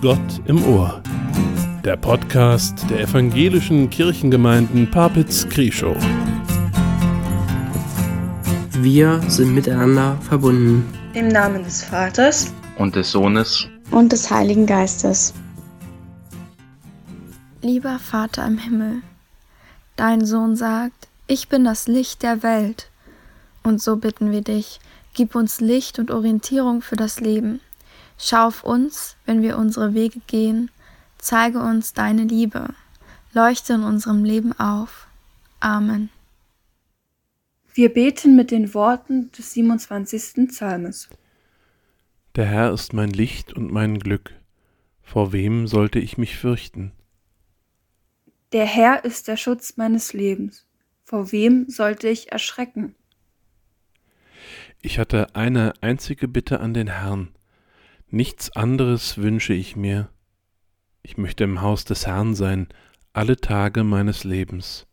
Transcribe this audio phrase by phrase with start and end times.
[0.00, 1.02] Gott im Ohr.
[1.84, 5.94] Der Podcast der evangelischen Kirchengemeinden Papitz-Krieschow.
[8.78, 10.90] Wir sind miteinander verbunden.
[11.12, 15.34] Im Namen des Vaters und des Sohnes und des Heiligen Geistes.
[17.60, 19.02] Lieber Vater im Himmel,
[19.96, 22.88] dein Sohn sagt, ich bin das Licht der Welt.
[23.62, 24.80] Und so bitten wir dich,
[25.12, 27.60] gib uns Licht und Orientierung für das Leben.
[28.22, 30.70] Schau auf uns, wenn wir unsere Wege gehen,
[31.16, 32.74] zeige uns deine Liebe,
[33.32, 35.06] leuchte in unserem Leben auf.
[35.58, 36.10] Amen.
[37.72, 40.48] Wir beten mit den Worten des 27.
[40.48, 41.08] Psalmes.
[42.36, 44.34] Der Herr ist mein Licht und mein Glück.
[45.02, 46.92] Vor wem sollte ich mich fürchten?
[48.52, 50.66] Der Herr ist der Schutz meines Lebens.
[51.04, 52.94] Vor wem sollte ich erschrecken?
[54.82, 57.34] Ich hatte eine einzige Bitte an den Herrn.
[58.12, 60.10] Nichts anderes wünsche ich mir.
[61.02, 62.66] Ich möchte im Haus des Herrn sein,
[63.12, 64.88] alle Tage meines Lebens.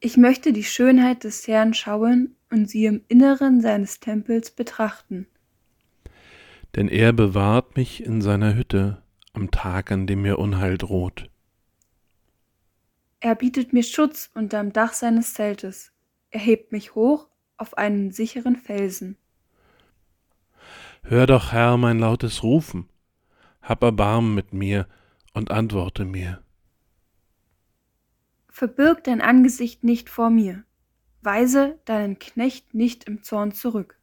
[0.00, 5.26] Ich möchte die Schönheit des Herrn schauen und sie im Inneren seines Tempels betrachten.
[6.74, 9.02] Denn er bewahrt mich in seiner Hütte
[9.34, 11.28] am Tag, an dem mir Unheil droht.
[13.20, 15.92] Er bietet mir Schutz unterm Dach seines Zeltes.
[16.30, 17.28] Er hebt mich hoch
[17.58, 19.18] auf einen sicheren Felsen.
[21.10, 22.86] Hör doch, Herr, mein lautes Rufen,
[23.62, 24.86] hab Erbarmen mit mir
[25.32, 26.44] und antworte mir.
[28.50, 30.64] Verbirg dein Angesicht nicht vor mir,
[31.22, 33.98] weise deinen Knecht nicht im Zorn zurück.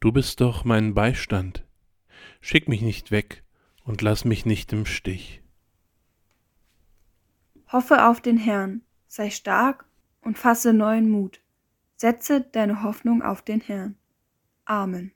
[0.00, 1.66] Du bist doch mein Beistand,
[2.40, 3.44] schick mich nicht weg
[3.84, 5.42] und lass mich nicht im Stich.
[7.70, 9.84] Hoffe auf den Herrn, sei stark
[10.22, 11.42] und fasse neuen Mut.
[11.96, 13.98] Setze deine Hoffnung auf den Herrn.
[14.64, 15.12] Amen.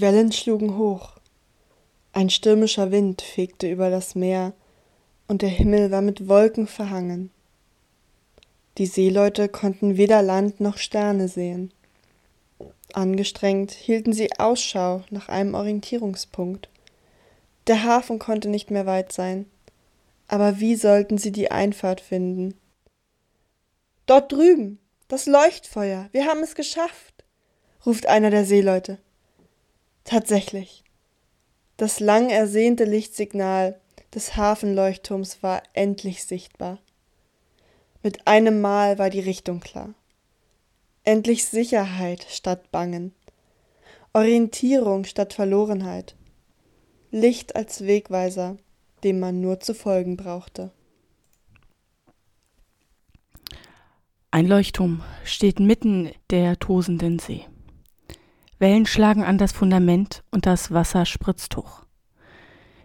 [0.00, 1.18] Die Wellen schlugen hoch.
[2.14, 4.54] Ein stürmischer Wind fegte über das Meer,
[5.28, 7.30] und der Himmel war mit Wolken verhangen.
[8.78, 11.70] Die Seeleute konnten weder Land noch Sterne sehen.
[12.94, 16.70] Angestrengt hielten sie Ausschau nach einem Orientierungspunkt.
[17.66, 19.44] Der Hafen konnte nicht mehr weit sein.
[20.28, 22.54] Aber wie sollten sie die Einfahrt finden?
[24.06, 24.78] Dort drüben,
[25.08, 27.22] das Leuchtfeuer, wir haben es geschafft,
[27.84, 28.96] ruft einer der Seeleute.
[30.10, 30.82] Tatsächlich.
[31.76, 33.80] Das lang ersehnte Lichtsignal
[34.12, 36.80] des Hafenleuchtturms war endlich sichtbar.
[38.02, 39.94] Mit einem Mal war die Richtung klar.
[41.04, 43.14] Endlich Sicherheit statt Bangen.
[44.12, 46.16] Orientierung statt Verlorenheit.
[47.12, 48.56] Licht als Wegweiser,
[49.04, 50.72] dem man nur zu folgen brauchte.
[54.32, 57.46] Ein Leuchtturm steht mitten der tosenden See.
[58.60, 61.86] Wellen schlagen an das Fundament und das Wasser spritzt hoch.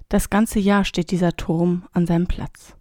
[0.08, 2.78] Das ganze Jahr steht dieser Turm an seinem Platz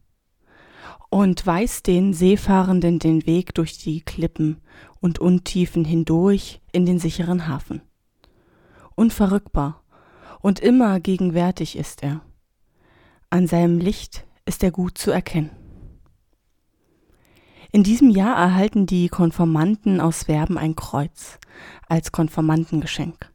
[1.10, 4.60] und weist den Seefahrenden den Weg durch die Klippen
[5.00, 7.82] und Untiefen hindurch in den sicheren Hafen.
[8.94, 9.82] Unverrückbar
[10.40, 12.20] und immer gegenwärtig ist er.
[13.28, 15.63] An seinem Licht ist er gut zu erkennen.
[17.74, 21.40] In diesem Jahr erhalten die Konformanten aus Werben ein Kreuz
[21.88, 23.32] als Konformantengeschenk.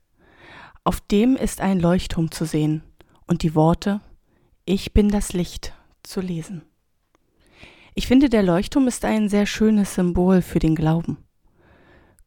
[0.86, 2.82] Auf dem ist ein Leuchtturm zu sehen
[3.28, 4.00] und die Worte
[4.64, 6.62] Ich bin das Licht zu lesen.
[7.96, 11.18] Ich finde, der Leuchtturm ist ein sehr schönes Symbol für den Glauben.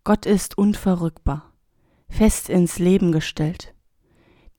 [0.04, 1.50] Gott ist unverrückbar.
[2.10, 3.72] fest ins Leben gestellt.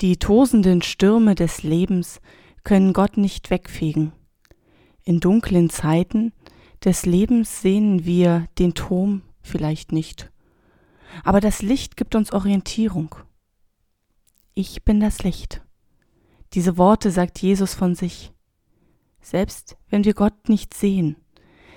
[0.01, 2.19] Die tosenden Stürme des Lebens
[2.63, 4.11] können Gott nicht wegfegen.
[5.03, 6.31] In dunklen Zeiten
[6.83, 10.31] des Lebens sehen wir den Turm vielleicht nicht.
[11.23, 13.15] Aber das Licht gibt uns Orientierung.
[14.53, 15.61] Ich bin das Licht.
[16.53, 18.31] Diese Worte sagt Jesus von sich.
[19.21, 21.15] Selbst wenn wir Gott nicht sehen,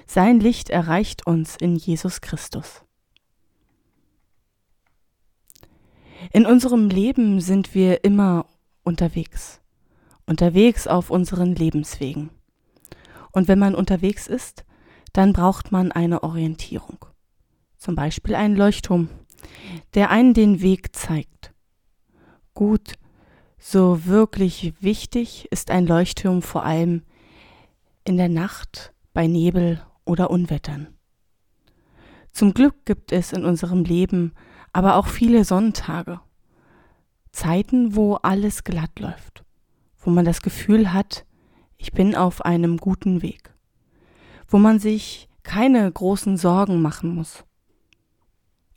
[0.06, 2.82] sein Licht erreicht uns in Jesus Christus.
[6.32, 8.46] In unserem Leben sind wir immer
[8.82, 9.60] unterwegs,
[10.26, 12.30] unterwegs auf unseren Lebenswegen.
[13.32, 14.64] Und wenn man unterwegs ist,
[15.12, 17.04] dann braucht man eine Orientierung.
[17.78, 19.08] Zum Beispiel einen Leuchtturm,
[19.94, 21.52] der einen den Weg zeigt.
[22.54, 22.94] Gut,
[23.58, 27.02] so wirklich wichtig ist ein Leuchtturm vor allem
[28.04, 30.88] in der Nacht, bei Nebel oder Unwettern.
[32.32, 34.32] Zum Glück gibt es in unserem Leben
[34.76, 36.20] aber auch viele Sonntage,
[37.32, 39.42] Zeiten, wo alles glatt läuft,
[39.98, 41.24] wo man das Gefühl hat,
[41.78, 43.54] ich bin auf einem guten Weg,
[44.48, 47.44] wo man sich keine großen Sorgen machen muss.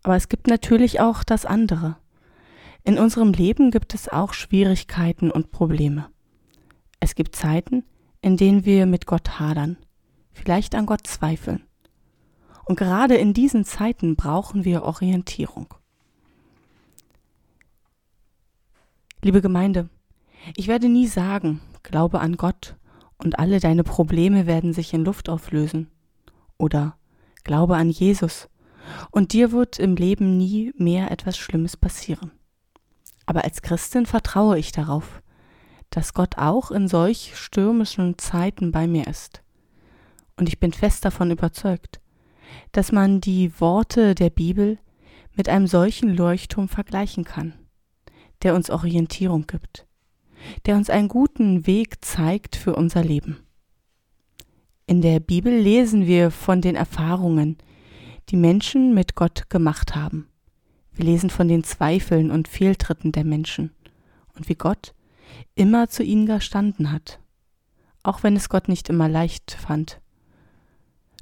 [0.04, 1.98] Aber es gibt natürlich auch das andere.
[2.84, 6.10] In unserem Leben gibt es auch Schwierigkeiten und Probleme.
[7.00, 7.84] Es gibt Zeiten,
[8.22, 9.78] in denen wir mit Gott hadern,
[10.32, 11.64] vielleicht an Gott zweifeln.
[12.66, 15.74] Und gerade in diesen Zeiten brauchen wir Orientierung.
[19.22, 19.90] Liebe Gemeinde,
[20.56, 22.78] ich werde nie sagen, glaube an Gott
[23.20, 25.88] und alle deine Probleme werden sich in Luft auflösen.
[26.58, 26.98] Oder
[27.44, 28.50] glaube an Jesus
[29.12, 32.32] und dir wird im Leben nie mehr etwas Schlimmes passieren.
[33.26, 35.22] Aber als Christin vertraue ich darauf,
[35.90, 39.42] dass Gott auch in solch stürmischen Zeiten bei mir ist.
[40.38, 42.00] Und ich bin fest davon überzeugt,
[42.72, 44.80] dass man die Worte der Bibel
[45.36, 47.54] mit einem solchen Leuchtturm vergleichen kann,
[48.42, 49.86] der uns Orientierung gibt,
[50.66, 53.38] der uns einen guten Weg zeigt für unser Leben.
[54.86, 57.58] In der Bibel lesen wir von den Erfahrungen,
[58.30, 60.28] die Menschen mit Gott gemacht haben.
[60.94, 63.72] Wir lesen von den Zweifeln und Fehltritten der Menschen
[64.36, 64.94] und wie Gott
[65.56, 67.20] immer zu ihnen gestanden hat,
[68.04, 70.02] auch wenn es Gott nicht immer leicht fand.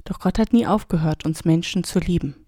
[0.04, 2.46] Doch Gott hat nie aufgehört, uns Menschen zu lieben.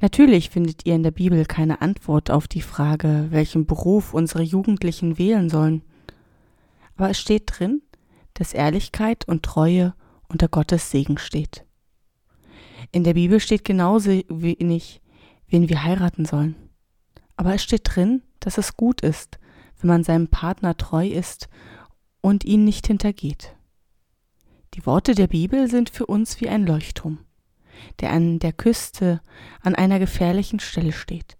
[0.00, 5.18] Natürlich findet ihr in der Bibel keine Antwort auf die Frage, welchen Beruf unsere Jugendlichen
[5.18, 5.82] wählen sollen.
[6.96, 7.82] Aber es steht drin,
[8.34, 9.94] dass Ehrlichkeit und Treue
[10.28, 11.64] unter Gottes Segen steht.
[12.92, 15.00] In der Bibel steht genauso wenig,
[15.48, 16.56] wen wir heiraten sollen.
[17.36, 19.38] Aber es steht drin, dass es gut ist,
[19.80, 21.48] wenn man seinem Partner treu ist
[22.20, 23.56] und ihn nicht hintergeht.
[24.74, 27.18] Die Worte der Bibel sind für uns wie ein Leuchtturm,
[28.00, 29.20] der an der Küste
[29.60, 31.36] an einer gefährlichen Stelle steht.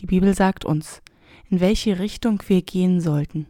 [0.00, 1.02] Die Bibel sagt uns,
[1.48, 3.46] in welche Richtung wir gehen sollten,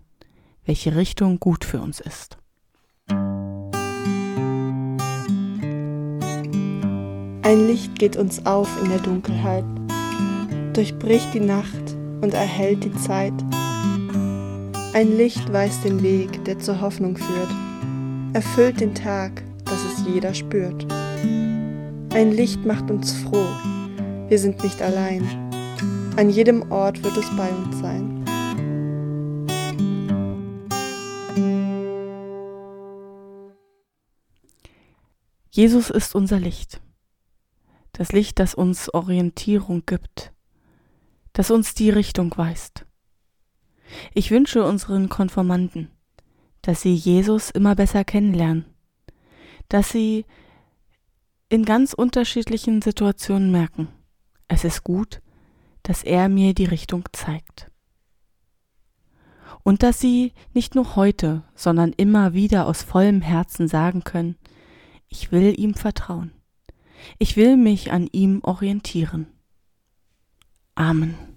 [0.64, 2.36] welche Richtung gut für uns ist.
[7.44, 9.64] Ein Licht geht uns auf in der Dunkelheit,
[10.72, 13.34] durchbricht die Nacht und erhellt die Zeit.
[14.94, 17.50] Ein Licht weist den Weg, der zur Hoffnung führt,
[18.32, 20.86] erfüllt den Tag, dass es jeder spürt.
[22.14, 23.46] Ein Licht macht uns froh,
[24.28, 25.22] wir sind nicht allein.
[26.16, 28.24] An jedem Ort wird es bei uns sein.
[35.50, 36.80] Jesus ist unser Licht
[37.92, 40.32] das Licht, das uns Orientierung gibt,
[41.32, 42.86] das uns die Richtung weist.
[44.14, 45.90] Ich wünsche unseren Konformanten,
[46.62, 48.64] dass sie Jesus immer besser kennenlernen,
[49.68, 50.24] dass sie
[51.52, 53.88] in ganz unterschiedlichen Situationen merken,
[54.48, 55.20] es ist gut,
[55.82, 57.70] dass er mir die Richtung zeigt.
[59.62, 64.36] Und dass sie nicht nur heute, sondern immer wieder aus vollem Herzen sagen können,
[65.08, 66.32] ich will ihm vertrauen.
[67.18, 69.26] Ich will mich an ihm orientieren.
[70.74, 71.31] Amen.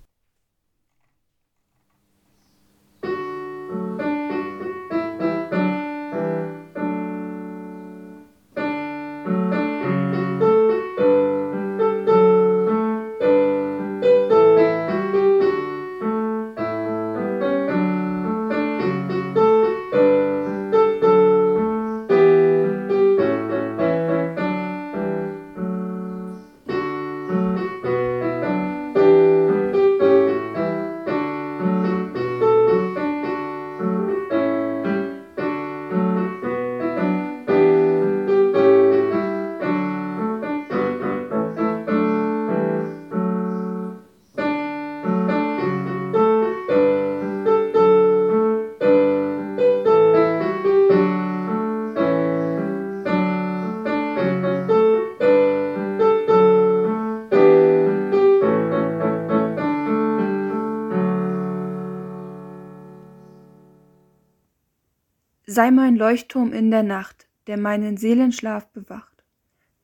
[65.55, 69.24] Sei mein Leuchtturm in der Nacht, der meinen Seelenschlaf bewacht,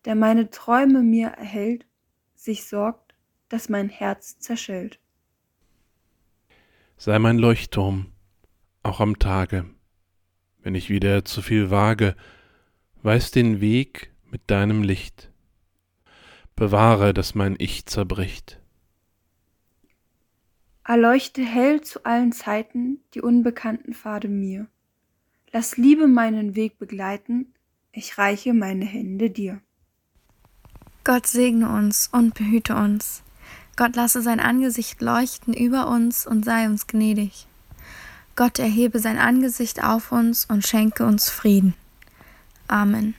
[0.04, 1.86] der meine Träume mir erhält,
[2.36, 3.16] sich sorgt,
[3.48, 5.00] dass mein Herz zerschellt.
[6.98, 8.12] Sei mein Leuchtturm,
[8.84, 9.66] auch am Tage,
[10.62, 12.18] wenn ich wieder zu viel wage,
[13.04, 15.32] weiß den Weg mit deinem Licht.
[16.58, 18.60] Bewahre, dass mein Ich zerbricht.
[20.84, 24.68] Erleuchte hell zu allen Zeiten die unbekannten Pfade mir.
[25.54, 27.54] Lass Liebe meinen Weg begleiten,
[27.92, 29.62] ich reiche meine Hände dir.
[31.04, 33.22] Gott segne uns und behüte uns.
[33.76, 37.48] Gott lasse sein Angesicht leuchten über uns und sei uns gnädig.
[38.36, 41.74] Gott erhebe sein Angesicht auf uns und schenke uns Frieden.
[42.68, 43.16] Amen.